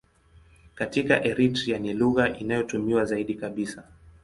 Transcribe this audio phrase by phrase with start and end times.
[0.75, 3.83] Katika Eritrea ni lugha inayotumiwa zaidi kabisa.